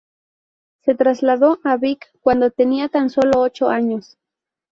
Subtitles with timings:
[0.83, 4.17] Se trasladó a Vic cuando tenía tan solo ocho años.